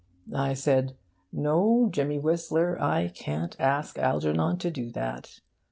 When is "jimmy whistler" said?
1.91-2.75